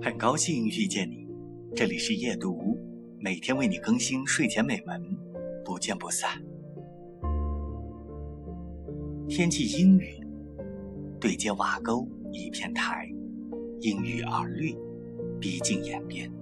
[0.00, 1.28] 很高兴遇见你，
[1.76, 2.78] 这里是夜读，
[3.18, 5.00] 每天为你更新睡前美文，
[5.62, 6.42] 不见不散。
[9.28, 10.26] 天气阴雨，
[11.20, 13.06] 对街瓦沟一片苔，
[13.80, 14.74] 阴雨而绿，
[15.38, 16.32] 逼近眼边。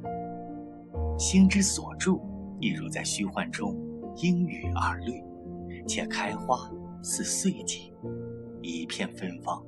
[1.18, 2.20] 心之所住，
[2.60, 3.76] 亦如在虚幻中，
[4.16, 5.20] 阴雨而绿，
[5.88, 6.70] 且开花
[7.02, 7.92] 似碎季，
[8.62, 9.60] 一片芬芳，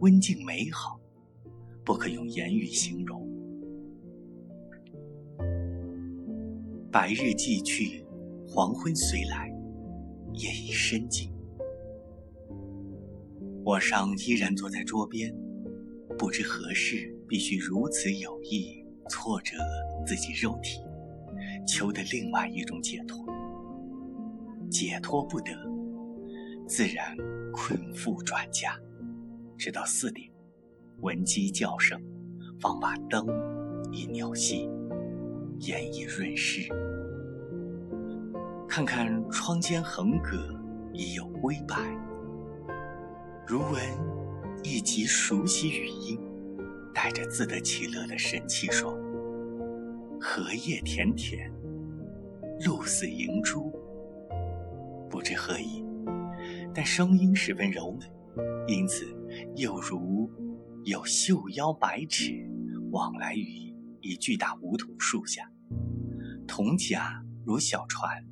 [0.00, 0.98] 温静美好。
[1.84, 3.22] 不可用言语形容。
[6.90, 8.06] 白日既去，
[8.46, 9.48] 黄昏虽来，
[10.32, 11.30] 夜已深静。
[13.64, 15.34] 我尚依然坐在桌边，
[16.18, 19.56] 不知何事必须如此有意挫折
[20.06, 20.80] 自己肉体，
[21.66, 23.26] 求得另外一种解脱。
[24.70, 25.52] 解脱不得，
[26.66, 27.16] 自然
[27.52, 28.78] 困腹转家，
[29.58, 30.33] 直到四点。
[31.00, 32.00] 闻鸡叫声，
[32.60, 33.26] 方把灯
[33.92, 34.68] 已扭熄，
[35.58, 36.68] 眼已润湿。
[38.68, 40.36] 看看窗间横格
[40.92, 41.76] 已有微白，
[43.46, 43.80] 如闻
[44.62, 46.18] 一集熟悉语音，
[46.94, 48.98] 带着自得其乐的神气说
[50.18, 51.52] ：“荷叶田田，
[52.64, 53.70] 露似银珠。”
[55.10, 55.84] 不知何意，
[56.74, 58.06] 但声音十分柔美，
[58.66, 59.04] 因此
[59.56, 60.30] 又如。
[60.86, 62.46] 有袖腰百尺，
[62.92, 65.50] 往来于一巨大梧桐树下，
[66.46, 68.22] 铜甲如小船，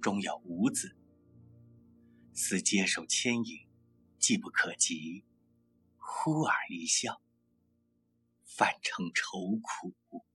[0.00, 0.96] 中有五子，
[2.32, 3.58] 似接受牵引，
[4.20, 5.24] 既不可及，
[5.96, 7.20] 忽而一笑，
[8.44, 10.25] 泛成愁苦。